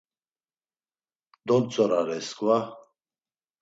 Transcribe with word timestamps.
Dontzorare 1.47 2.17
sǩva… 2.27 2.57